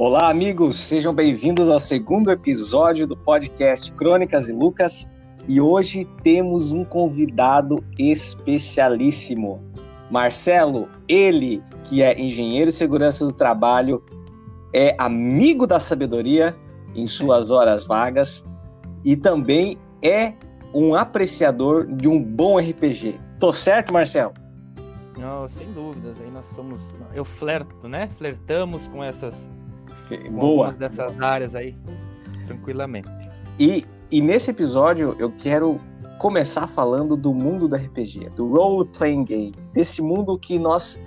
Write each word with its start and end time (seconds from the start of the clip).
Olá, 0.00 0.30
amigos, 0.30 0.78
sejam 0.78 1.12
bem-vindos 1.12 1.68
ao 1.68 1.80
segundo 1.80 2.30
episódio 2.30 3.04
do 3.04 3.16
podcast 3.16 3.90
Crônicas 3.90 4.46
e 4.46 4.52
Lucas. 4.52 5.10
E 5.48 5.60
hoje 5.60 6.04
temos 6.22 6.70
um 6.70 6.84
convidado 6.84 7.84
especialíssimo, 7.98 9.60
Marcelo, 10.08 10.88
ele 11.08 11.60
que 11.82 12.00
é 12.00 12.16
engenheiro 12.16 12.70
de 12.70 12.76
segurança 12.76 13.24
do 13.24 13.32
trabalho, 13.32 14.00
é 14.72 14.94
amigo 15.00 15.66
da 15.66 15.80
sabedoria 15.80 16.56
em 16.94 17.08
suas 17.08 17.50
horas 17.50 17.84
vagas 17.84 18.46
e 19.04 19.16
também 19.16 19.76
é 20.00 20.34
um 20.72 20.94
apreciador 20.94 21.88
de 21.88 22.06
um 22.06 22.22
bom 22.22 22.56
RPG. 22.56 23.18
Tô 23.40 23.52
certo, 23.52 23.92
Marcelo? 23.92 24.32
Não, 25.18 25.48
sem 25.48 25.72
dúvidas. 25.72 26.20
Aí 26.20 26.30
nós 26.30 26.46
somos. 26.46 26.94
Eu 27.12 27.24
flerto, 27.24 27.88
né? 27.88 28.08
Flertamos 28.16 28.86
com 28.86 29.02
essas 29.02 29.50
Boa. 30.30 30.72
dessas 30.72 31.20
áreas 31.20 31.54
aí, 31.54 31.76
tranquilamente. 32.46 33.08
E, 33.58 33.84
e 34.10 34.20
nesse 34.20 34.50
episódio 34.50 35.16
eu 35.18 35.30
quero 35.30 35.80
começar 36.18 36.66
falando 36.66 37.16
do 37.16 37.32
mundo 37.32 37.68
do 37.68 37.76
RPG, 37.76 38.30
do 38.30 38.48
role 38.48 38.88
playing 38.88 39.24
game, 39.24 39.54
desse 39.72 40.02
mundo 40.02 40.38
que 40.38 40.58
nós 40.58 41.00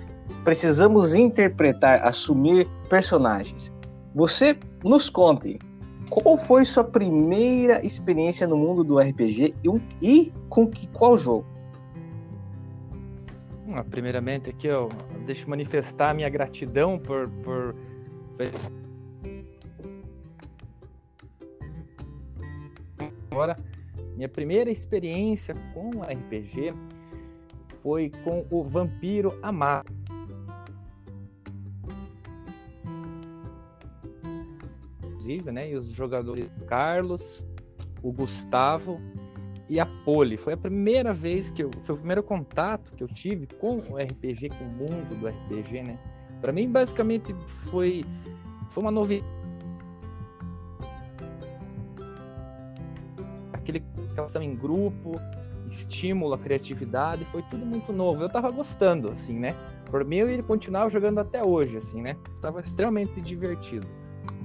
precisamos 0.44 1.14
interpretar, 1.14 2.02
assumir 2.02 2.68
personagens. 2.88 3.72
Você 4.14 4.58
nos 4.84 5.08
conte 5.08 5.58
qual 6.10 6.36
foi 6.36 6.64
sua 6.64 6.84
primeira 6.84 7.84
experiência 7.84 8.46
no 8.46 8.56
mundo 8.56 8.84
do 8.84 8.98
RPG 8.98 9.54
e, 9.64 10.06
e 10.06 10.32
com 10.48 10.66
que, 10.66 10.86
qual 10.88 11.16
jogo? 11.16 11.46
Ah, 13.74 13.82
primeiramente 13.82 14.50
aqui 14.50 14.66
eu 14.66 14.90
deixo 15.24 15.48
manifestar 15.48 16.10
a 16.10 16.14
minha 16.14 16.28
gratidão 16.28 16.98
por, 16.98 17.30
por 17.42 17.74
Agora, 23.32 23.56
minha 24.14 24.28
primeira 24.28 24.70
experiência 24.70 25.54
com 25.72 26.02
RPG 26.02 26.74
foi 27.82 28.12
com 28.22 28.46
o 28.50 28.62
Vampiro 28.62 29.38
Amado. 29.42 29.90
Inclusive, 35.02 35.50
né? 35.50 35.70
E 35.70 35.76
os 35.76 35.88
jogadores 35.92 36.46
Carlos, 36.66 37.46
o 38.02 38.12
Gustavo 38.12 39.00
e 39.66 39.80
a 39.80 39.86
Poli. 39.86 40.36
Foi 40.36 40.52
a 40.52 40.56
primeira 40.56 41.14
vez 41.14 41.50
que 41.50 41.64
eu. 41.64 41.70
Foi 41.84 41.94
o 41.94 41.98
primeiro 41.98 42.22
contato 42.22 42.92
que 42.92 43.02
eu 43.02 43.08
tive 43.08 43.46
com 43.58 43.78
o 43.78 43.96
RPG, 43.96 44.50
com 44.50 44.64
o 44.64 44.68
mundo 44.68 45.18
do 45.18 45.26
RPG, 45.26 45.82
né? 45.82 45.98
Para 46.38 46.52
mim, 46.52 46.70
basicamente, 46.70 47.34
foi, 47.46 48.04
foi 48.70 48.82
uma 48.82 48.90
novidade 48.90 49.31
aquele, 54.22 54.24
aquela 54.24 54.24
ação 54.24 54.42
em 54.42 54.54
grupo, 54.54 55.14
estímulo, 55.70 56.34
a 56.34 56.38
criatividade, 56.38 57.24
foi 57.26 57.42
tudo 57.42 57.64
muito 57.64 57.92
novo. 57.92 58.22
Eu 58.22 58.28
tava 58.28 58.50
gostando, 58.50 59.10
assim, 59.10 59.38
né? 59.38 59.54
Por 59.90 60.04
mim, 60.04 60.16
ele 60.16 60.42
continuava 60.42 60.90
jogando 60.90 61.18
até 61.18 61.42
hoje, 61.42 61.76
assim, 61.76 62.00
né? 62.00 62.16
Tava 62.40 62.60
extremamente 62.60 63.20
divertido. 63.20 63.86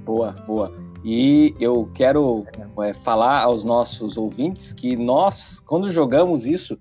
Boa, 0.04 0.32
boa. 0.46 0.74
E 1.04 1.54
eu 1.60 1.90
quero 1.94 2.46
é, 2.82 2.94
falar 2.94 3.44
aos 3.44 3.64
nossos 3.64 4.18
ouvintes 4.18 4.74
que 4.74 4.96
nós, 4.96 5.60
quando 5.60 5.92
jogamos 5.92 6.46
isso, 6.46 6.78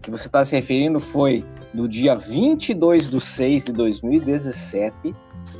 que 0.00 0.10
você 0.10 0.26
está 0.26 0.44
se 0.44 0.56
referindo 0.56 0.98
foi 0.98 1.44
no 1.74 1.88
dia 1.88 2.14
22 2.14 3.10
de 3.10 3.20
6 3.20 3.66
de 3.66 3.72
2017 3.72 5.14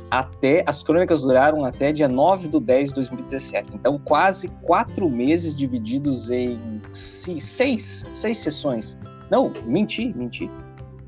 até 0.09 0.63
as 0.65 0.83
crônicas 0.83 1.21
duraram 1.21 1.63
até 1.63 1.91
dia 1.91 2.07
9 2.07 2.47
de 2.47 2.59
10 2.59 2.89
de 2.89 2.95
2017. 2.95 3.71
Então, 3.73 3.97
quase 3.99 4.47
quatro 4.63 5.09
meses 5.09 5.55
divididos 5.55 6.29
em 6.29 6.81
seis, 6.93 8.05
seis 8.13 8.37
sessões. 8.39 8.97
Não, 9.29 9.51
menti, 9.65 10.13
menti. 10.13 10.49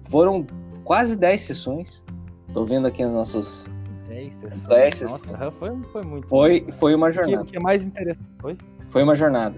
Foram 0.10 0.46
quase 0.84 1.18
dez 1.18 1.42
sessões. 1.42 2.04
Tô 2.54 2.64
vendo 2.64 2.88
aqui 2.88 3.04
nos 3.04 3.14
nossos. 3.14 3.66
Dez 4.70 4.96
sessões. 4.96 5.26
Nossa, 5.28 5.52
foi, 5.52 5.72
foi 5.92 6.04
muito. 6.04 6.28
Foi, 6.28 6.66
foi 6.80 6.96
uma 6.96 7.12
jornada. 7.12 7.44
O 7.44 7.46
que 7.46 7.58
é 7.58 7.60
mais 7.60 7.86
interessante? 7.86 8.30
Foi? 8.40 8.58
Foi 8.88 9.04
uma 9.04 9.16
jornada 9.16 9.56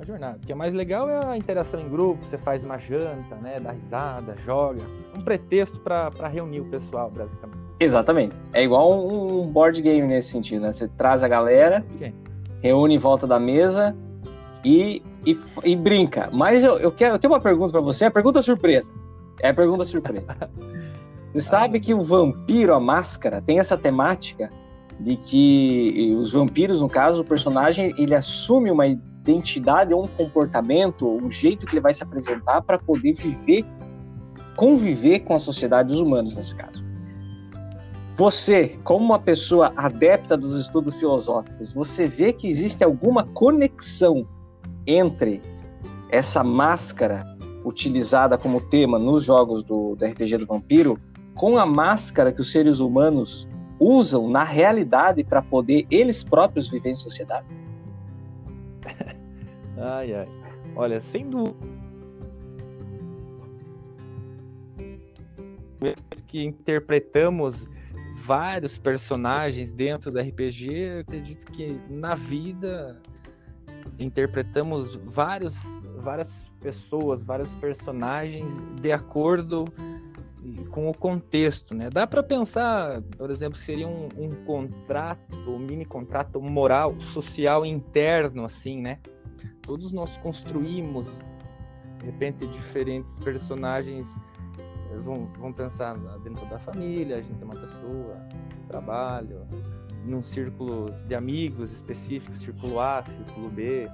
uma 0.00 0.06
jornada. 0.06 0.38
O 0.42 0.46
que 0.46 0.52
é 0.52 0.54
mais 0.54 0.72
legal 0.72 1.08
é 1.08 1.26
a 1.26 1.36
interação 1.36 1.78
em 1.78 1.88
grupo, 1.88 2.24
você 2.24 2.38
faz 2.38 2.64
uma 2.64 2.78
janta, 2.78 3.36
né, 3.36 3.60
dá 3.60 3.72
risada, 3.72 4.34
joga. 4.44 4.82
Um 5.14 5.20
pretexto 5.20 5.78
para 5.78 6.28
reunir 6.28 6.60
o 6.60 6.64
pessoal, 6.64 7.10
basicamente. 7.10 7.60
Exatamente. 7.78 8.36
É 8.52 8.62
igual 8.62 9.06
um 9.06 9.46
board 9.46 9.80
game 9.80 10.06
nesse 10.06 10.30
sentido, 10.30 10.62
né? 10.62 10.72
Você 10.72 10.88
traz 10.88 11.22
a 11.22 11.28
galera, 11.28 11.84
okay. 11.94 12.14
reúne 12.62 12.94
em 12.94 12.98
volta 12.98 13.26
da 13.26 13.38
mesa 13.38 13.96
e, 14.64 15.02
e, 15.24 15.36
e 15.64 15.76
brinca. 15.76 16.28
Mas 16.32 16.64
eu, 16.64 16.78
eu, 16.78 16.92
quero, 16.92 17.14
eu 17.14 17.18
tenho 17.18 17.32
uma 17.32 17.40
pergunta 17.40 17.72
para 17.72 17.80
você, 17.80 18.04
é 18.04 18.08
a 18.08 18.10
pergunta 18.10 18.42
surpresa. 18.42 18.90
É 19.40 19.50
a 19.50 19.54
pergunta 19.54 19.84
surpresa. 19.84 20.36
você 21.32 21.40
sabe 21.42 21.80
que 21.80 21.94
o 21.94 22.02
vampiro, 22.02 22.74
a 22.74 22.80
máscara, 22.80 23.40
tem 23.40 23.58
essa 23.58 23.76
temática 23.76 24.50
de 24.98 25.16
que 25.16 26.14
os 26.18 26.32
vampiros, 26.32 26.82
no 26.82 26.88
caso, 26.88 27.22
o 27.22 27.24
personagem, 27.24 27.94
ele 27.96 28.14
assume 28.14 28.70
uma 28.70 28.86
identidade 29.20 29.92
ou 29.92 30.04
um 30.04 30.08
comportamento, 30.08 31.08
um 31.08 31.30
jeito 31.30 31.66
que 31.66 31.74
ele 31.74 31.80
vai 31.80 31.94
se 31.94 32.02
apresentar 32.02 32.62
para 32.62 32.78
poder 32.78 33.12
viver, 33.12 33.64
conviver 34.56 35.20
com 35.20 35.34
a 35.34 35.38
sociedade 35.38 35.88
dos 35.88 36.00
humanos 36.00 36.36
nesse 36.36 36.54
caso. 36.56 36.84
Você, 38.14 38.78
como 38.84 39.04
uma 39.04 39.18
pessoa 39.18 39.72
adepta 39.76 40.36
dos 40.36 40.58
estudos 40.58 40.98
filosóficos, 40.98 41.72
você 41.72 42.06
vê 42.06 42.32
que 42.32 42.48
existe 42.48 42.84
alguma 42.84 43.24
conexão 43.24 44.26
entre 44.86 45.40
essa 46.10 46.42
máscara 46.42 47.24
utilizada 47.64 48.36
como 48.36 48.60
tema 48.60 48.98
nos 48.98 49.24
jogos 49.24 49.62
do, 49.62 49.94
do 49.94 50.04
RPG 50.04 50.38
do 50.38 50.46
Vampiro 50.46 50.98
com 51.34 51.56
a 51.56 51.64
máscara 51.64 52.32
que 52.32 52.40
os 52.40 52.50
seres 52.50 52.80
humanos 52.80 53.48
usam 53.78 54.28
na 54.28 54.44
realidade 54.44 55.24
para 55.24 55.40
poder 55.40 55.86
eles 55.90 56.22
próprios 56.22 56.68
viver 56.68 56.90
em 56.90 56.94
sociedade? 56.94 57.46
Ai, 59.80 60.14
ai. 60.14 60.28
Olha, 60.76 61.00
sem 61.00 61.28
dúvida. 61.28 61.56
Que 66.26 66.44
interpretamos 66.44 67.66
vários 68.16 68.78
personagens 68.78 69.72
dentro 69.72 70.10
do 70.10 70.20
RPG, 70.20 71.00
acredito 71.00 71.46
que 71.46 71.80
na 71.88 72.14
vida 72.14 73.00
interpretamos 73.98 74.94
vários, 74.96 75.54
várias 75.96 76.44
pessoas, 76.60 77.22
vários 77.22 77.54
personagens 77.54 78.62
de 78.80 78.92
acordo 78.92 79.64
com 80.70 80.88
o 80.88 80.94
contexto, 80.94 81.74
né? 81.74 81.90
Dá 81.90 82.06
para 82.06 82.22
pensar, 82.22 83.02
por 83.16 83.30
exemplo, 83.30 83.58
seria 83.58 83.88
um, 83.88 84.08
um 84.16 84.44
contrato, 84.44 85.50
um 85.50 85.58
mini 85.58 85.84
contrato 85.84 86.40
moral, 86.40 86.98
social 87.00 87.64
interno, 87.66 88.44
assim, 88.44 88.80
né? 88.80 88.98
Todos 89.62 89.92
nós 89.92 90.16
construímos, 90.18 91.06
de 91.98 92.06
repente, 92.06 92.46
diferentes 92.46 93.18
personagens 93.20 94.14
eh, 94.58 94.98
vão, 94.98 95.26
vão 95.38 95.52
pensar 95.52 95.96
dentro 96.18 96.44
da 96.46 96.58
família, 96.58 97.16
a 97.16 97.20
gente 97.20 97.40
é 97.40 97.44
uma 97.44 97.54
pessoa, 97.54 98.16
trabalho, 98.68 99.46
num 100.04 100.22
círculo 100.22 100.90
de 101.06 101.14
amigos 101.14 101.72
específicos, 101.72 102.38
círculo 102.38 102.80
A, 102.80 103.04
círculo 103.04 103.50
B, 103.50 103.88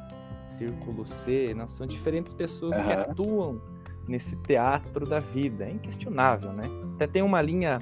círculo 0.48 1.04
C, 1.04 1.54
não? 1.54 1.68
são 1.68 1.86
diferentes 1.86 2.32
pessoas 2.32 2.76
uhum. 2.76 2.84
que 2.84 2.92
atuam 2.92 3.62
nesse 4.06 4.36
teatro 4.42 5.04
da 5.06 5.18
vida, 5.18 5.64
é 5.64 5.72
inquestionável, 5.72 6.52
né? 6.52 6.64
Até 6.94 7.06
tem 7.06 7.22
uma 7.22 7.42
linha, 7.42 7.81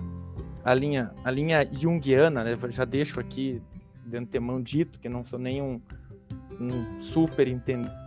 a 0.64 0.72
linha, 0.72 1.14
a 1.22 1.30
linha 1.30 1.68
junguiana, 1.70 2.42
né? 2.42 2.56
Já 2.70 2.84
deixo 2.84 3.20
aqui 3.20 3.62
de 4.06 4.16
antemão 4.16 4.60
dito 4.60 4.98
que 4.98 5.08
não 5.08 5.22
sou 5.24 5.38
nenhum 5.38 5.80
um 6.60 7.02
super 7.02 7.48
entendedor. 7.48 8.04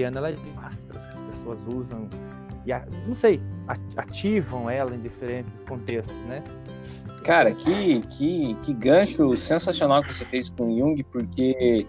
ela 0.00 0.30
é 0.30 0.36
máscaras 0.54 1.04
que 1.06 1.18
as 1.18 1.22
pessoas 1.22 1.58
usam 1.66 2.08
e 2.64 2.72
não 3.06 3.16
sei 3.16 3.40
ativam 3.96 4.70
ela 4.70 4.94
em 4.94 5.00
diferentes 5.00 5.64
contextos, 5.64 6.16
né? 6.26 6.44
Cara, 7.24 7.52
que, 7.52 8.00
que, 8.02 8.54
que 8.62 8.72
gancho 8.72 9.36
sensacional 9.36 10.02
que 10.02 10.14
você 10.14 10.24
fez 10.24 10.48
com 10.48 10.76
Jung, 10.76 11.02
porque 11.04 11.86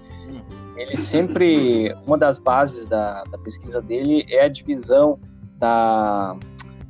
ele 0.75 0.97
sempre. 0.97 1.93
Uma 2.05 2.17
das 2.17 2.39
bases 2.39 2.85
da, 2.85 3.23
da 3.23 3.37
pesquisa 3.37 3.81
dele 3.81 4.25
é 4.27 4.45
a 4.45 4.47
divisão 4.47 5.19
da, 5.57 6.35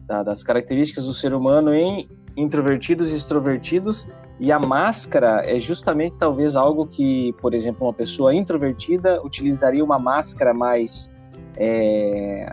da, 0.07 0.23
das 0.23 0.43
características 0.43 1.05
do 1.05 1.13
ser 1.13 1.33
humano 1.33 1.73
em 1.73 2.09
introvertidos 2.37 3.11
e 3.11 3.15
extrovertidos 3.15 4.07
e 4.39 4.51
a 4.51 4.59
máscara 4.59 5.43
é 5.45 5.59
justamente 5.59 6.17
talvez 6.17 6.55
algo 6.55 6.87
que, 6.87 7.33
por 7.41 7.53
exemplo, 7.53 7.85
uma 7.85 7.93
pessoa 7.93 8.33
introvertida 8.33 9.21
utilizaria 9.21 9.83
uma 9.83 9.99
máscara 9.99 10.53
mais 10.53 11.11
é, 11.57 12.45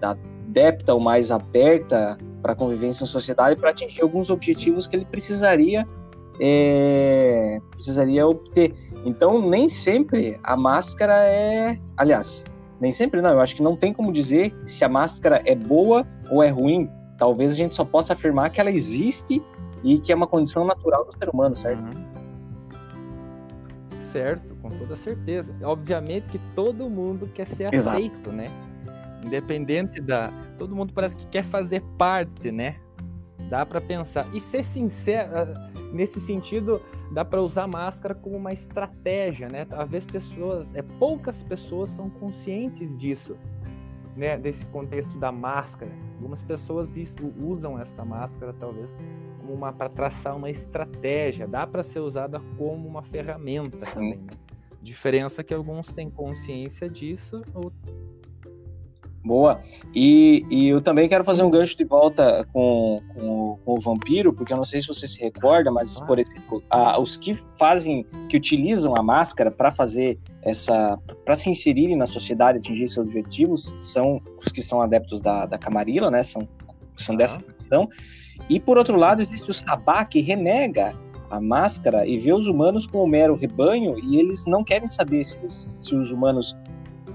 adepta 0.00 0.94
ou 0.94 1.00
mais 1.00 1.30
aberta 1.30 2.16
para 2.40 2.52
a 2.52 2.56
convivência 2.56 3.04
em 3.04 3.06
sociedade 3.06 3.56
para 3.60 3.70
atingir 3.70 4.02
alguns 4.02 4.30
objetivos 4.30 4.86
que 4.86 4.96
ele 4.96 5.04
precisaria 5.04 5.86
é, 6.40 7.60
precisaria 7.70 8.26
obter. 8.26 8.74
Então, 9.04 9.40
nem 9.40 9.68
sempre 9.68 10.38
a 10.42 10.56
máscara 10.56 11.24
é. 11.24 11.78
Aliás, 11.96 12.44
nem 12.80 12.92
sempre 12.92 13.20
não. 13.20 13.30
Eu 13.30 13.40
acho 13.40 13.56
que 13.56 13.62
não 13.62 13.76
tem 13.76 13.92
como 13.92 14.12
dizer 14.12 14.54
se 14.66 14.84
a 14.84 14.88
máscara 14.88 15.42
é 15.44 15.54
boa 15.54 16.06
ou 16.30 16.42
é 16.42 16.48
ruim. 16.48 16.88
Talvez 17.18 17.52
a 17.52 17.56
gente 17.56 17.74
só 17.74 17.84
possa 17.84 18.12
afirmar 18.12 18.50
que 18.50 18.60
ela 18.60 18.70
existe 18.70 19.42
e 19.82 19.98
que 19.98 20.12
é 20.12 20.14
uma 20.14 20.26
condição 20.26 20.64
natural 20.64 21.04
do 21.04 21.16
ser 21.16 21.28
humano, 21.28 21.54
certo? 21.56 21.82
Uhum. 21.82 22.18
Certo, 23.98 24.54
com 24.56 24.70
toda 24.70 24.96
certeza. 24.96 25.54
Obviamente 25.62 26.26
que 26.28 26.38
todo 26.54 26.88
mundo 26.88 27.28
quer 27.34 27.46
ser 27.46 27.72
Exato. 27.72 27.96
aceito, 27.96 28.32
né? 28.32 28.50
Independente 29.24 30.00
da. 30.00 30.32
Todo 30.58 30.74
mundo 30.74 30.92
parece 30.92 31.16
que 31.16 31.26
quer 31.26 31.44
fazer 31.44 31.82
parte, 31.98 32.50
né? 32.50 32.76
Dá 33.50 33.66
para 33.66 33.80
pensar. 33.80 34.26
E 34.34 34.40
ser 34.40 34.64
sincero, 34.64 35.30
ah, 35.34 35.70
nesse 35.92 36.20
sentido, 36.20 36.80
dá 37.12 37.24
para 37.24 37.42
usar 37.42 37.66
máscara 37.66 38.14
como 38.14 38.36
uma 38.36 38.52
estratégia, 38.52 39.48
né? 39.48 39.66
Às 39.70 39.90
vezes 39.90 40.06
pessoas, 40.10 40.74
é 40.74 40.82
poucas 40.82 41.42
pessoas 41.42 41.90
são 41.90 42.08
conscientes 42.08 42.96
disso, 42.96 43.36
né? 44.18 44.36
Desse 44.36 44.66
contexto 44.66 45.16
da 45.16 45.30
máscara. 45.30 45.92
Algumas 46.16 46.42
pessoas 46.42 46.92
usam 47.40 47.78
essa 47.78 48.04
máscara 48.04 48.52
talvez 48.52 48.94
como 49.40 49.54
uma 49.54 49.72
para 49.72 49.88
traçar 49.88 50.36
uma 50.36 50.50
estratégia. 50.50 51.46
Dá 51.46 51.66
para 51.66 51.82
ser 51.82 52.00
usada 52.00 52.40
como 52.58 52.86
uma 52.88 53.02
ferramenta 53.02 53.78
Sim. 53.78 53.94
também. 53.94 54.18
Né? 54.18 54.32
Diferença 54.82 55.44
que 55.44 55.54
alguns 55.54 55.88
têm 55.88 56.10
consciência 56.10 56.88
disso, 56.88 57.42
Boa. 59.24 59.60
E, 59.94 60.42
e 60.48 60.68
eu 60.68 60.80
também 60.80 61.08
quero 61.08 61.24
fazer 61.24 61.42
um 61.42 61.50
gancho 61.50 61.76
de 61.76 61.84
volta 61.84 62.46
com, 62.52 63.02
com, 63.12 63.58
com 63.62 63.74
o 63.74 63.80
vampiro, 63.80 64.32
porque 64.32 64.52
eu 64.52 64.56
não 64.56 64.64
sei 64.64 64.80
se 64.80 64.86
você 64.86 65.06
se 65.06 65.20
recorda, 65.20 65.70
mas, 65.70 66.00
por 66.00 66.18
exemplo, 66.18 66.62
a, 66.70 66.98
os 66.98 67.16
que 67.16 67.34
fazem, 67.34 68.06
que 68.30 68.36
utilizam 68.36 68.94
a 68.96 69.02
máscara 69.02 69.50
para 69.50 69.70
fazer 69.70 70.18
essa. 70.42 70.98
para 71.24 71.34
se 71.34 71.50
inserirem 71.50 71.96
na 71.96 72.06
sociedade, 72.06 72.58
atingir 72.58 72.88
seus 72.88 73.06
objetivos, 73.06 73.76
são 73.80 74.20
os 74.38 74.50
que 74.52 74.62
são 74.62 74.80
adeptos 74.80 75.20
da, 75.20 75.46
da 75.46 75.58
Camarilla, 75.58 76.10
né? 76.10 76.22
São, 76.22 76.48
são 76.96 77.16
dessa 77.16 77.38
questão. 77.38 77.88
E, 78.48 78.58
por 78.58 78.78
outro 78.78 78.96
lado, 78.96 79.20
existe 79.20 79.50
o 79.50 79.54
Sabá, 79.54 80.04
que 80.04 80.20
renega 80.20 80.94
a 81.30 81.40
máscara 81.40 82.06
e 82.06 82.18
vê 82.18 82.32
os 82.32 82.46
humanos 82.46 82.86
como 82.86 83.06
mero 83.06 83.34
rebanho 83.34 83.98
e 84.02 84.18
eles 84.18 84.46
não 84.46 84.64
querem 84.64 84.88
saber 84.88 85.24
se, 85.24 85.38
se 85.46 85.94
os 85.94 86.10
humanos 86.10 86.56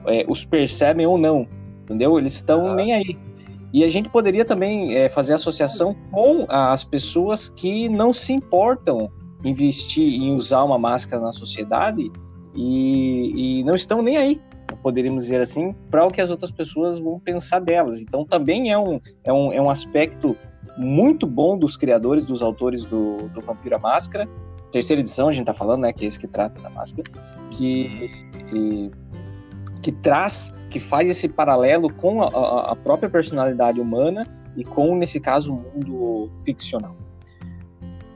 é, 0.06 0.24
os 0.28 0.46
percebem 0.46 1.06
ou 1.08 1.18
não 1.18 1.48
entendeu? 1.84 2.18
Eles 2.18 2.34
estão 2.34 2.74
nem 2.74 2.94
aí. 2.94 3.18
E 3.72 3.84
a 3.84 3.90
gente 3.90 4.10
poderia 4.10 4.46
também 4.46 4.96
é, 4.96 5.10
fazer 5.10 5.34
associação 5.34 5.96
com 6.12 6.46
as 6.48 6.84
pessoas 6.84 7.50
que 7.50 7.90
não 7.90 8.14
se 8.14 8.34
importam 8.34 9.12
investir 9.44 10.22
em 10.22 10.34
usar 10.36 10.64
uma 10.64 10.78
máscara 10.78 11.22
na 11.22 11.31
sociedade 11.31 12.12
e, 12.55 13.59
e 13.59 13.63
não 13.63 13.75
estão 13.75 14.01
nem 14.01 14.17
aí, 14.17 14.41
poderíamos 14.81 15.23
dizer 15.23 15.41
assim, 15.41 15.73
para 15.89 16.05
o 16.05 16.11
que 16.11 16.21
as 16.21 16.29
outras 16.29 16.51
pessoas 16.51 17.00
vão 17.00 17.19
pensar 17.19 17.59
delas. 17.59 18.00
Então 18.00 18.25
também 18.25 18.71
é 18.71 18.77
um, 18.77 19.00
é 19.23 19.31
um, 19.31 19.53
é 19.53 19.61
um 19.61 19.69
aspecto 19.69 20.35
muito 20.77 21.27
bom 21.27 21.57
dos 21.57 21.77
criadores, 21.77 22.25
dos 22.25 22.41
autores 22.41 22.85
do, 22.85 23.29
do 23.29 23.41
Vampiro 23.41 23.75
à 23.75 23.79
Máscara. 23.79 24.27
Terceira 24.71 25.01
edição, 25.01 25.29
a 25.29 25.31
gente 25.31 25.44
está 25.44 25.53
falando, 25.53 25.81
né? 25.81 25.94
Que 25.94 26.05
é 26.05 26.07
esse 26.07 26.19
que 26.19 26.27
trata 26.27 26.59
da 26.59 26.69
máscara. 26.69 27.07
Que, 27.51 28.09
que 28.50 28.91
que 29.83 29.91
traz, 29.91 30.51
que 30.69 30.79
faz 30.79 31.09
esse 31.09 31.27
paralelo 31.27 31.94
com 31.94 32.23
a, 32.23 32.71
a 32.71 32.75
própria 32.75 33.09
personalidade 33.09 33.81
humana 33.81 34.25
e 34.55 34.63
com, 34.63 34.95
nesse 34.95 35.19
caso, 35.19 35.53
o 35.53 35.57
mundo 35.57 36.31
ficcional. 36.45 36.95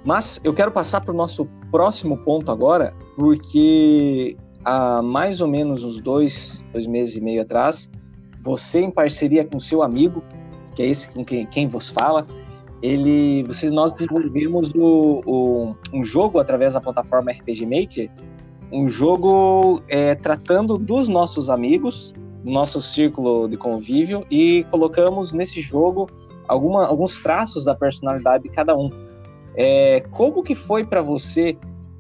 Mas 0.05 0.39
eu 0.43 0.53
quero 0.53 0.71
passar 0.71 1.01
para 1.01 1.13
o 1.13 1.17
nosso 1.17 1.45
próximo 1.69 2.17
ponto 2.19 2.49
agora, 2.49 2.95
porque 3.17 4.37
há 4.63 5.01
mais 5.01 5.41
ou 5.41 5.47
menos 5.47 5.83
uns 5.83 5.99
dois, 5.99 6.63
dois 6.71 6.85
meses 6.85 7.17
e 7.17 7.21
meio 7.21 7.41
atrás, 7.41 7.89
você 8.43 8.79
em 8.79 8.91
parceria 8.91 9.43
com 9.43 9.59
seu 9.59 9.81
amigo, 9.81 10.23
que 10.75 10.83
é 10.83 10.85
esse 10.85 11.11
com 11.11 11.25
quem, 11.25 11.47
quem 11.47 11.67
vos 11.67 11.89
fala, 11.89 12.27
ele, 12.79 13.43
vocês, 13.43 13.71
nós 13.71 13.93
desenvolvemos 13.93 14.69
o, 14.75 15.23
o, 15.25 15.75
um 15.91 16.03
jogo 16.03 16.37
através 16.37 16.75
da 16.75 16.79
plataforma 16.79 17.31
RPG 17.31 17.65
Maker 17.65 18.11
um 18.71 18.87
jogo 18.87 19.81
é, 19.87 20.13
tratando 20.13 20.77
dos 20.77 21.07
nossos 21.07 21.49
amigos, 21.49 22.13
do 22.43 22.51
nosso 22.51 22.81
círculo 22.81 23.47
de 23.47 23.57
convívio, 23.57 24.25
e 24.29 24.65
colocamos 24.69 25.33
nesse 25.33 25.61
jogo 25.61 26.09
alguma, 26.47 26.85
alguns 26.85 27.17
traços 27.17 27.65
da 27.65 27.73
personalidade 27.73 28.43
de 28.43 28.49
cada 28.49 28.75
um. 28.77 28.89
É, 29.55 30.01
como 30.11 30.43
que 30.43 30.53
foi 30.53 30.85
para 30.85 31.01
você 31.01 31.57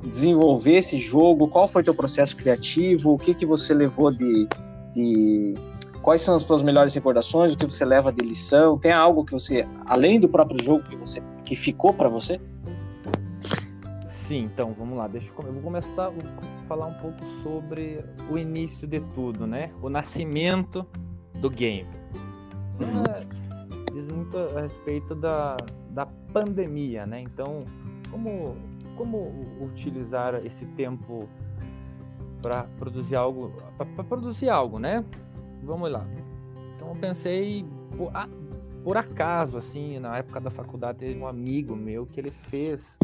desenvolver 0.07 0.77
esse 0.77 0.97
jogo? 0.97 1.47
Qual 1.47 1.67
foi 1.67 1.81
o 1.81 1.85
teu 1.85 1.93
processo 1.93 2.35
criativo? 2.35 3.13
O 3.13 3.17
que 3.17 3.33
que 3.33 3.45
você 3.45 3.73
levou 3.73 4.11
de, 4.11 4.47
de 4.93 5.53
quais 6.01 6.21
são 6.21 6.35
as 6.35 6.43
suas 6.43 6.61
melhores 6.61 6.93
recordações? 6.93 7.53
O 7.53 7.57
que 7.57 7.65
você 7.65 7.85
leva 7.85 8.11
de 8.11 8.23
lição? 8.23 8.77
Tem 8.77 8.91
algo 8.91 9.25
que 9.25 9.33
você, 9.33 9.67
além 9.85 10.19
do 10.19 10.29
próprio 10.29 10.63
jogo, 10.63 10.83
que 10.83 10.95
você 10.95 11.21
que 11.43 11.55
ficou 11.55 11.93
para 11.93 12.09
você? 12.09 12.39
Sim, 14.09 14.43
então 14.43 14.75
vamos 14.77 14.97
lá. 14.97 15.07
Deixa 15.07 15.29
eu, 15.29 15.45
eu 15.45 15.53
vou 15.53 15.61
começar 15.61 16.07
a 16.07 16.67
falar 16.67 16.87
um 16.87 16.93
pouco 16.95 17.23
sobre 17.41 18.03
o 18.29 18.37
início 18.37 18.85
de 18.85 18.99
tudo, 19.15 19.47
né? 19.47 19.71
O 19.81 19.89
nascimento 19.89 20.85
do 21.35 21.49
game. 21.49 21.87
É, 22.79 23.93
diz 23.93 24.09
muito 24.09 24.37
a 24.37 24.61
respeito 24.61 25.15
da, 25.15 25.55
da 25.91 26.05
pandemia, 26.05 27.05
né? 27.05 27.21
Então, 27.21 27.59
como, 28.11 28.55
como 28.97 29.31
utilizar 29.61 30.35
esse 30.45 30.65
tempo 30.65 31.29
para 32.41 32.63
produzir 32.77 33.15
algo, 33.15 33.53
para 33.77 34.03
produzir 34.03 34.49
algo, 34.49 34.79
né? 34.79 35.05
Vamos 35.63 35.91
lá. 35.91 36.05
Então 36.75 36.89
eu 36.89 36.95
pensei, 36.95 37.65
por, 37.95 38.09
ah, 38.15 38.27
por 38.83 38.97
acaso, 38.97 39.57
assim, 39.57 39.99
na 39.99 40.17
época 40.17 40.39
da 40.39 40.49
faculdade, 40.49 40.99
teve 40.99 41.19
um 41.19 41.27
amigo 41.27 41.75
meu 41.75 42.05
que 42.05 42.19
ele 42.19 42.31
fez 42.31 42.97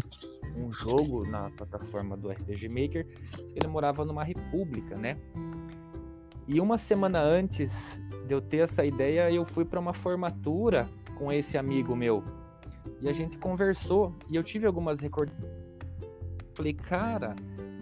um 0.56 0.72
jogo 0.72 1.26
na 1.26 1.50
plataforma 1.50 2.16
do 2.16 2.30
RPG 2.30 2.68
Maker, 2.68 3.06
ele 3.54 3.66
morava 3.66 4.04
numa 4.04 4.22
república, 4.22 4.96
né? 4.96 5.18
E 6.46 6.60
uma 6.60 6.78
semana 6.78 7.20
antes 7.20 8.00
de 8.26 8.34
eu 8.34 8.40
ter 8.40 8.58
essa 8.58 8.84
ideia, 8.84 9.30
eu 9.30 9.44
fui 9.44 9.64
para 9.64 9.80
uma 9.80 9.92
formatura 9.92 10.88
com 11.18 11.32
esse 11.32 11.58
amigo 11.58 11.96
meu. 11.96 12.22
E 13.00 13.08
a 13.08 13.12
gente 13.12 13.38
conversou 13.38 14.14
e 14.30 14.36
eu 14.36 14.42
tive 14.42 14.66
algumas 14.66 15.00
recordações. 15.00 15.53
Falei, 16.54 16.72
cara, 16.72 17.34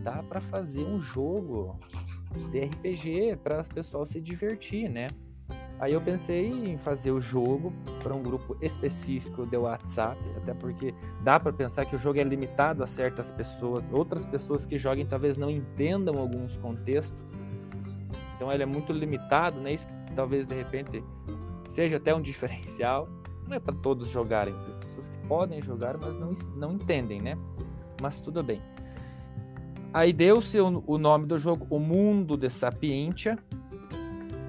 dá 0.02 0.23
para 0.23 0.41
fazer 0.41 0.85
um 0.85 0.99
jogo 0.99 1.79
de 2.50 2.61
RPG 2.64 3.37
para 3.43 3.61
as 3.61 3.69
pessoas 3.69 4.09
se 4.09 4.21
divertir, 4.21 4.88
né? 4.88 5.11
Aí 5.79 5.93
eu 5.93 6.00
pensei 6.00 6.49
em 6.49 6.79
fazer 6.79 7.11
o 7.11 7.21
jogo 7.21 7.73
para 8.02 8.14
um 8.14 8.23
grupo 8.23 8.57
específico 8.62 9.45
de 9.45 9.57
WhatsApp, 9.57 10.17
até 10.37 10.55
porque 10.55 10.95
dá 11.23 11.41
para 11.41 11.52
pensar 11.52 11.85
que 11.85 11.97
o 11.97 11.99
jogo 11.99 12.21
é 12.21 12.23
limitado 12.23 12.85
a 12.85 12.87
certas 12.87 13.33
pessoas, 13.33 13.91
outras 13.93 14.26
pessoas 14.26 14.64
que 14.64 14.79
joguem 14.79 15.05
talvez 15.05 15.37
não 15.37 15.50
entendam 15.50 16.17
alguns 16.19 16.57
contextos. 16.59 17.26
Então 18.37 18.52
ele 18.52 18.62
é 18.62 18.67
muito 18.67 18.93
limitado, 18.93 19.61
né? 19.61 19.75
Isso 19.75 19.87
que 19.87 20.12
talvez 20.14 20.47
de 20.47 20.55
repente 20.55 21.02
seja 21.69 21.97
até 21.97 22.14
um 22.14 22.21
diferencial. 22.23 23.09
Não 23.49 23.57
é 23.57 23.61
para 23.61 23.75
todos 23.75 24.09
jogarem, 24.09 24.55
tem 24.55 24.75
pessoas 24.79 25.09
que 25.09 25.19
podem 25.26 25.61
jogar, 25.61 25.99
mas 25.99 26.17
não, 26.17 26.33
não 26.55 26.73
entendem, 26.75 27.21
né? 27.21 27.37
Mas 28.02 28.18
tudo 28.18 28.42
bem. 28.42 28.61
Aí 29.94 30.12
deu-se 30.12 30.59
o, 30.59 30.82
o 30.87 30.99
nome 30.99 31.25
do 31.25 31.38
jogo 31.38 31.66
O 31.71 31.78
Mundo 31.78 32.37
de 32.37 32.50
Sapientia, 32.50 33.38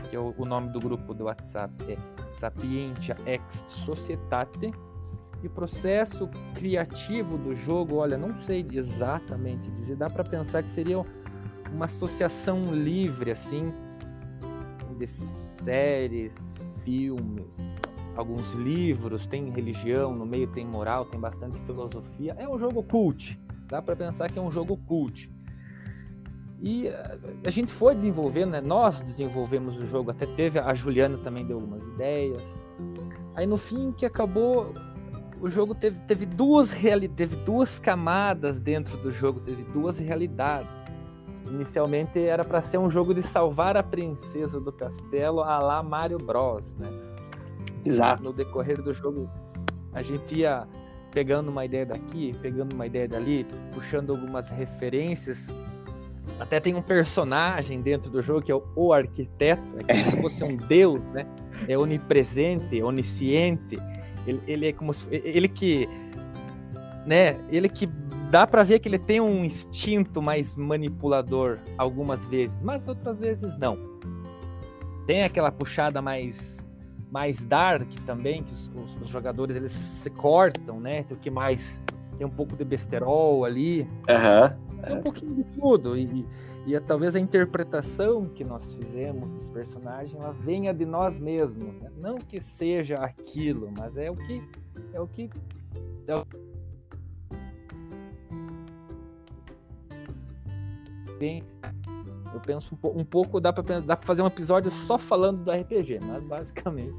que 0.09 0.15
é 0.15 0.19
o, 0.19 0.33
o 0.37 0.43
nome 0.43 0.69
do 0.69 0.79
grupo 0.79 1.13
do 1.13 1.25
WhatsApp 1.25 1.71
é 1.87 1.97
Sapientia 2.31 3.15
Ex 3.27 3.63
Societate. 3.67 4.71
E 5.43 5.47
o 5.47 5.49
processo 5.49 6.27
criativo 6.55 7.37
do 7.37 7.55
jogo, 7.55 7.97
olha, 7.97 8.17
não 8.17 8.39
sei 8.39 8.65
exatamente 8.71 9.69
dizer, 9.69 9.97
dá 9.97 10.09
para 10.09 10.23
pensar 10.23 10.63
que 10.63 10.71
seria 10.71 11.05
uma 11.71 11.85
associação 11.85 12.63
livre, 12.73 13.31
assim, 13.31 13.71
de 14.97 15.05
séries, 15.05 16.65
filmes, 16.83 17.57
alguns 18.15 18.53
livros, 18.53 19.27
tem 19.27 19.49
religião, 19.49 20.15
no 20.15 20.25
meio 20.25 20.47
tem 20.47 20.65
moral, 20.65 21.05
tem 21.05 21.19
bastante 21.19 21.59
filosofia. 21.63 22.35
É 22.37 22.47
um 22.47 22.57
jogo 22.57 22.81
cult, 22.83 23.39
dá 23.73 23.81
para 23.81 23.95
pensar 23.95 24.29
que 24.29 24.37
é 24.37 24.41
um 24.41 24.51
jogo 24.51 24.77
cult. 24.77 25.31
E 26.61 26.87
a 27.43 27.49
gente 27.49 27.73
foi 27.73 27.95
desenvolvendo, 27.95 28.51
né? 28.51 28.61
Nós 28.61 29.01
desenvolvemos 29.01 29.75
o 29.77 29.85
jogo, 29.85 30.11
até 30.11 30.27
teve 30.27 30.59
a 30.59 30.73
Juliana 30.75 31.17
também 31.17 31.45
deu 31.45 31.57
algumas 31.57 31.83
ideias. 31.95 32.41
Aí 33.35 33.47
no 33.47 33.57
fim 33.57 33.91
que 33.91 34.05
acabou 34.05 34.73
o 35.41 35.49
jogo 35.49 35.73
teve, 35.73 35.99
teve 36.07 36.25
duas 36.25 36.69
reali 36.69 37.09
teve 37.09 37.35
duas 37.37 37.79
camadas 37.79 38.59
dentro 38.59 38.95
do 38.97 39.11
jogo, 39.11 39.39
teve 39.39 39.63
duas 39.63 39.97
realidades. 39.97 40.71
Inicialmente 41.49 42.19
era 42.19 42.45
para 42.45 42.61
ser 42.61 42.77
um 42.77 42.89
jogo 42.89 43.13
de 43.13 43.23
salvar 43.23 43.75
a 43.75 43.83
princesa 43.83 44.59
do 44.59 44.71
castelo 44.71 45.41
a 45.41 45.59
lá 45.59 45.81
Mario 45.81 46.19
Bros, 46.19 46.75
né? 46.75 46.87
Exato. 47.83 48.23
No 48.23 48.31
decorrer 48.31 48.81
do 48.81 48.93
jogo, 48.93 49.29
a 49.91 50.03
gente 50.03 50.35
ia 50.35 50.65
pegando 51.13 51.49
uma 51.49 51.63
ideia 51.63 51.85
daqui, 51.85 52.35
pegando 52.41 52.73
uma 52.73 52.87
ideia 52.87 53.07
dali, 53.07 53.45
puxando 53.71 54.09
algumas 54.09 54.49
referências. 54.49 55.47
Até 56.39 56.59
tem 56.59 56.73
um 56.73 56.81
personagem 56.81 57.81
dentro 57.81 58.09
do 58.09 58.21
jogo 58.21 58.41
que 58.41 58.51
é 58.51 58.55
o, 58.55 58.63
o 58.75 58.91
arquiteto, 58.91 59.61
é 59.77 59.83
como 59.83 60.03
se 60.03 60.21
fosse 60.21 60.43
um 60.43 60.57
deus, 60.57 61.01
né? 61.13 61.27
É 61.67 61.77
onipresente, 61.77 62.81
onisciente. 62.81 63.77
Ele, 64.25 64.41
ele 64.47 64.67
é 64.69 64.73
como 64.73 64.93
se, 64.93 65.07
ele 65.11 65.47
que, 65.47 65.87
né? 67.05 67.37
Ele 67.49 67.69
que 67.69 67.85
dá 68.31 68.47
para 68.47 68.63
ver 68.63 68.79
que 68.79 68.89
ele 68.89 68.97
tem 68.97 69.21
um 69.21 69.45
instinto 69.45 70.21
mais 70.21 70.55
manipulador 70.55 71.59
algumas 71.77 72.25
vezes, 72.25 72.63
mas 72.63 72.87
outras 72.87 73.19
vezes 73.19 73.55
não. 73.57 73.77
Tem 75.05 75.23
aquela 75.23 75.51
puxada 75.51 76.01
mais 76.01 76.62
mais 77.13 77.45
dark 77.45 77.87
também, 78.07 78.43
que 78.43 78.51
os, 78.51 78.71
os, 78.73 79.01
os 79.03 79.09
jogadores 79.09 79.55
eles 79.55 79.71
se 79.71 80.09
cortam, 80.09 80.79
né? 80.79 81.03
Tem 81.03 81.15
o 81.15 81.19
que 81.19 81.29
mais 81.29 81.79
tem 82.17 82.25
um 82.25 82.29
pouco 82.29 82.55
de 82.55 82.65
besterol 82.65 83.45
ali. 83.45 83.81
Uhum. 83.81 84.81
Tem 84.81 84.97
um 84.97 85.01
pouquinho 85.01 85.35
de 85.35 85.43
tudo. 85.43 85.95
E, 85.95 86.25
e, 86.65 86.73
e 86.73 86.79
talvez 86.79 87.15
a 87.15 87.19
interpretação 87.19 88.25
que 88.29 88.43
nós 88.43 88.73
fizemos 88.73 89.31
dos 89.31 89.47
personagens 89.47 90.19
ela 90.19 90.31
venha 90.31 90.73
de 90.73 90.85
nós 90.85 91.19
mesmos. 91.19 91.75
Né? 91.75 91.91
Não 91.97 92.17
que 92.17 92.41
seja 92.41 92.97
aquilo, 92.97 93.71
mas 93.77 93.95
é 93.95 94.09
o 94.09 94.15
que. 94.15 94.41
É 94.91 94.99
o 94.99 95.07
que. 95.07 95.29
É 96.07 96.15
o... 96.15 96.25
Eu 102.33 102.39
penso 102.39 102.77
um, 102.83 103.01
um 103.01 103.05
pouco, 103.05 103.39
dá 103.39 103.53
para 103.53 103.81
dá 103.81 103.95
pra 103.95 104.05
fazer 104.05 104.21
um 104.21 104.27
episódio 104.27 104.71
só 104.71 104.97
falando 104.97 105.43
do 105.43 105.51
RPG, 105.51 105.99
mas 106.01 106.23
basicamente. 106.23 106.93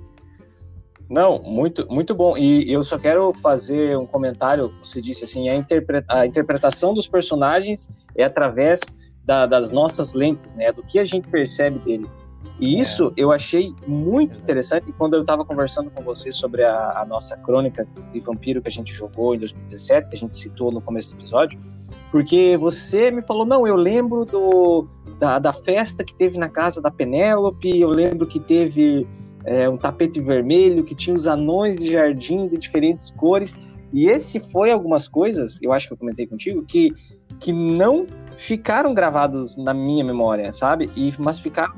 Não, 1.08 1.38
muito, 1.42 1.86
muito 1.90 2.14
bom. 2.14 2.36
E 2.36 2.72
eu 2.72 2.82
só 2.82 2.98
quero 2.98 3.32
fazer 3.34 3.96
um 3.98 4.06
comentário. 4.06 4.72
Você 4.82 5.00
disse 5.00 5.24
assim: 5.24 5.48
a, 5.48 5.54
interpreta 5.54 6.14
a 6.14 6.26
interpretação 6.26 6.94
dos 6.94 7.06
personagens 7.06 7.90
é 8.16 8.24
através 8.24 8.80
da, 9.24 9.46
das 9.46 9.70
nossas 9.70 10.12
lentes, 10.12 10.54
né? 10.54 10.72
Do 10.72 10.82
que 10.82 10.98
a 10.98 11.04
gente 11.04 11.28
percebe 11.28 11.78
deles. 11.78 12.14
E 12.58 12.76
é. 12.76 12.80
isso 12.80 13.12
eu 13.16 13.32
achei 13.32 13.74
muito 13.86 14.38
interessante 14.38 14.92
quando 14.92 15.14
eu 15.14 15.22
estava 15.22 15.44
conversando 15.44 15.90
com 15.90 16.02
você 16.02 16.30
sobre 16.30 16.62
a, 16.62 17.00
a, 17.00 17.04
nossa 17.04 17.36
crônica 17.36 17.86
de 18.12 18.20
vampiro 18.20 18.62
que 18.62 18.68
a 18.68 18.70
gente 18.70 18.92
jogou 18.92 19.34
em 19.34 19.38
2017, 19.38 20.08
que 20.08 20.16
a 20.16 20.18
gente 20.18 20.36
citou 20.36 20.70
no 20.70 20.80
começo 20.80 21.14
do 21.14 21.20
episódio, 21.20 21.58
porque 22.10 22.56
você 22.56 23.10
me 23.10 23.22
falou, 23.22 23.44
não, 23.44 23.66
eu 23.66 23.74
lembro 23.74 24.24
do, 24.24 24.86
da, 25.18 25.38
da 25.38 25.52
festa 25.52 26.04
que 26.04 26.14
teve 26.14 26.38
na 26.38 26.48
casa 26.48 26.80
da 26.80 26.90
Penélope, 26.90 27.80
eu 27.80 27.88
lembro 27.88 28.26
que 28.26 28.40
teve 28.40 29.06
é, 29.44 29.68
um 29.68 29.76
tapete 29.76 30.20
vermelho, 30.20 30.84
que 30.84 30.94
tinha 30.94 31.14
os 31.14 31.26
anões 31.26 31.78
de 31.78 31.92
jardim 31.92 32.48
de 32.48 32.56
diferentes 32.56 33.10
cores. 33.10 33.54
E 33.92 34.08
esse 34.08 34.40
foi 34.40 34.72
algumas 34.72 35.06
coisas, 35.06 35.60
eu 35.62 35.72
acho 35.72 35.86
que 35.86 35.92
eu 35.92 35.96
comentei 35.96 36.26
contigo, 36.26 36.64
que, 36.64 36.92
que 37.38 37.52
não 37.52 38.06
ficaram 38.36 38.92
gravados 38.92 39.56
na 39.56 39.72
minha 39.72 40.04
memória, 40.04 40.52
sabe? 40.52 40.90
E, 40.96 41.12
mas 41.18 41.38
ficaram, 41.38 41.74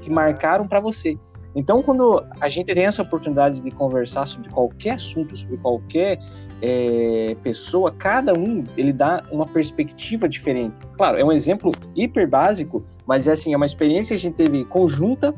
que 0.00 0.08
marcaram 0.08 0.66
para 0.66 0.80
você. 0.80 1.18
Então, 1.54 1.82
quando 1.82 2.24
a 2.40 2.48
gente 2.48 2.72
tem 2.72 2.86
essa 2.86 3.02
oportunidade 3.02 3.60
de 3.60 3.70
conversar 3.70 4.26
sobre 4.26 4.48
qualquer 4.48 4.92
assunto, 4.92 5.36
sobre 5.36 5.56
qualquer 5.58 6.18
é, 6.60 7.36
pessoa, 7.42 7.92
cada 7.92 8.34
um 8.34 8.64
ele 8.76 8.92
dá 8.92 9.22
uma 9.30 9.46
perspectiva 9.46 10.28
diferente. 10.28 10.74
Claro, 10.96 11.18
é 11.18 11.24
um 11.24 11.30
exemplo 11.30 11.72
hiper 11.94 12.28
básico, 12.28 12.84
mas 13.06 13.28
é 13.28 13.32
assim, 13.32 13.52
é 13.52 13.56
uma 13.56 13.66
experiência 13.66 14.08
que 14.08 14.14
a 14.14 14.22
gente 14.22 14.34
teve 14.34 14.64
conjunta 14.64 15.34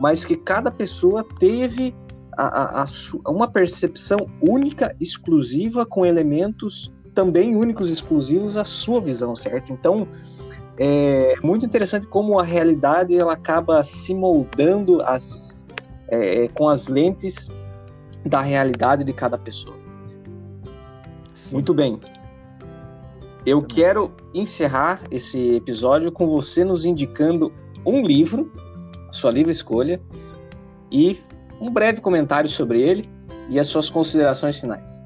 mas 0.00 0.24
que 0.24 0.36
cada 0.36 0.70
pessoa 0.70 1.24
teve 1.38 1.94
a, 2.36 2.82
a, 2.82 2.84
a, 2.84 3.30
uma 3.30 3.48
percepção 3.48 4.18
única, 4.40 4.94
exclusiva, 5.00 5.86
com 5.86 6.04
elementos 6.04 6.92
também 7.14 7.56
únicos, 7.56 7.88
exclusivos 7.88 8.56
à 8.56 8.64
sua 8.64 9.00
visão, 9.00 9.36
certo? 9.36 9.72
Então, 9.72 10.08
é 10.76 11.36
muito 11.42 11.64
interessante 11.64 12.06
como 12.08 12.40
a 12.40 12.42
realidade 12.42 13.16
ela 13.16 13.34
acaba 13.34 13.82
se 13.84 14.12
moldando 14.12 15.00
as, 15.02 15.64
é, 16.08 16.48
com 16.48 16.68
as 16.68 16.88
lentes 16.88 17.48
da 18.26 18.40
realidade 18.40 19.04
de 19.04 19.12
cada 19.12 19.38
pessoa. 19.38 19.83
Sim. 21.44 21.54
Muito 21.54 21.74
bem. 21.74 22.00
Eu 23.44 23.62
quero 23.62 24.12
encerrar 24.32 25.02
esse 25.10 25.56
episódio 25.56 26.10
com 26.10 26.26
você 26.26 26.64
nos 26.64 26.84
indicando 26.84 27.52
um 27.84 28.02
livro 28.02 28.50
sua 29.14 29.30
livre 29.30 29.52
escolha 29.52 30.00
e 30.90 31.18
um 31.60 31.70
breve 31.70 32.00
comentário 32.00 32.48
sobre 32.48 32.80
ele 32.82 33.08
e 33.48 33.60
as 33.60 33.68
suas 33.68 33.88
considerações 33.88 34.58
finais. 34.58 35.04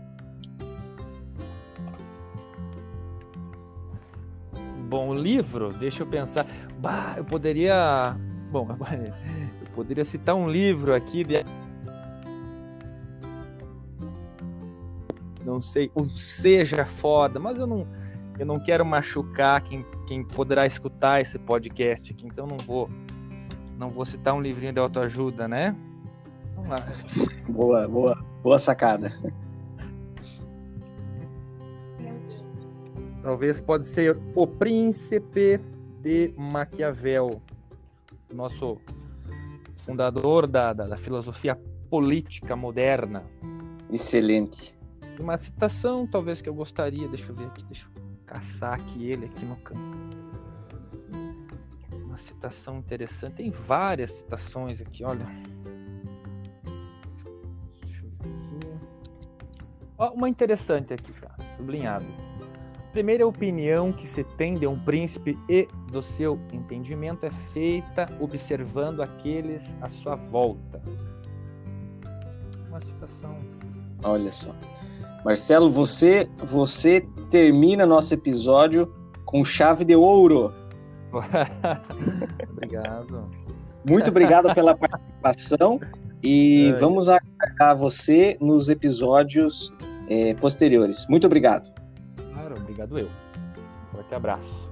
Bom, 4.88 5.10
o 5.10 5.14
livro, 5.14 5.72
deixa 5.74 6.02
eu 6.02 6.06
pensar. 6.06 6.46
Bah, 6.78 7.14
eu 7.18 7.24
poderia. 7.24 8.16
Bom, 8.50 8.66
eu 9.60 9.68
poderia 9.74 10.04
citar 10.04 10.34
um 10.34 10.48
livro 10.48 10.94
aqui 10.94 11.24
de. 11.24 11.44
Não 15.58 15.62
sei, 15.62 15.90
um 15.96 16.08
seja 16.08 16.86
foda, 16.86 17.40
mas 17.40 17.58
eu 17.58 17.66
não, 17.66 17.84
eu 18.38 18.46
não 18.46 18.60
quero 18.60 18.86
machucar 18.86 19.60
quem, 19.60 19.84
quem 20.06 20.22
poderá 20.22 20.64
escutar 20.64 21.20
esse 21.20 21.36
podcast 21.36 22.12
aqui, 22.12 22.24
então 22.28 22.46
não 22.46 22.56
vou 22.58 22.88
não 23.76 23.90
vou 23.90 24.04
citar 24.04 24.34
um 24.34 24.40
livrinho 24.40 24.72
de 24.72 24.78
autoajuda, 24.78 25.48
né? 25.48 25.74
Vamos 26.54 26.70
lá. 26.70 26.86
Boa, 27.48 27.88
boa, 27.88 28.24
boa 28.40 28.56
sacada. 28.56 29.12
Talvez 33.20 33.60
pode 33.60 33.84
ser 33.84 34.16
O 34.36 34.46
Príncipe 34.46 35.60
de 36.00 36.32
Maquiavel, 36.36 37.42
nosso 38.32 38.78
fundador 39.78 40.46
da, 40.46 40.72
da, 40.72 40.86
da 40.86 40.96
filosofia 40.96 41.58
política 41.90 42.54
moderna. 42.54 43.24
Excelente. 43.90 44.77
Uma 45.18 45.36
citação, 45.36 46.06
talvez, 46.06 46.40
que 46.40 46.48
eu 46.48 46.54
gostaria, 46.54 47.08
deixa 47.08 47.30
eu 47.30 47.34
ver 47.34 47.46
aqui, 47.46 47.64
deixa 47.64 47.86
eu 47.86 48.02
caçar 48.26 48.74
aqui 48.74 49.10
ele 49.10 49.26
aqui 49.26 49.44
no 49.44 49.56
canto 49.56 50.18
citação 52.18 52.78
interessante. 52.78 53.36
Tem 53.36 53.50
várias 53.50 54.10
citações 54.10 54.80
aqui, 54.80 55.04
olha. 55.04 55.26
Ó, 59.96 60.12
uma 60.12 60.28
interessante 60.28 60.92
aqui, 60.92 61.12
tá? 61.12 61.34
Sublinhado. 61.56 62.06
Primeira 62.92 63.26
opinião 63.26 63.92
que 63.92 64.06
se 64.06 64.24
tem 64.24 64.54
de 64.54 64.66
um 64.66 64.78
príncipe 64.78 65.38
e 65.48 65.68
do 65.90 66.02
seu 66.02 66.38
entendimento 66.52 67.24
é 67.24 67.30
feita 67.30 68.08
observando 68.20 69.02
aqueles 69.02 69.76
à 69.80 69.90
sua 69.90 70.14
volta. 70.14 70.80
Uma 72.68 72.80
citação. 72.80 73.36
Olha 74.02 74.32
só. 74.32 74.54
Marcelo, 75.24 75.68
você 75.68 76.28
você 76.38 77.06
termina 77.30 77.84
nosso 77.84 78.14
episódio 78.14 78.92
com 79.24 79.44
chave 79.44 79.84
de 79.84 79.94
ouro. 79.94 80.52
obrigado. 82.50 83.28
Muito 83.84 84.10
obrigado 84.10 84.54
pela 84.54 84.76
participação 84.76 85.80
e 86.22 86.70
é. 86.70 86.72
vamos 86.74 87.08
aguardar 87.08 87.76
você 87.76 88.36
nos 88.40 88.68
episódios 88.68 89.72
é, 90.08 90.34
posteriores. 90.34 91.06
Muito 91.08 91.26
obrigado. 91.26 91.70
Claro, 92.32 92.56
obrigado 92.56 92.98
eu. 92.98 93.06
Um 93.06 93.96
forte 93.96 94.14
abraço. 94.14 94.67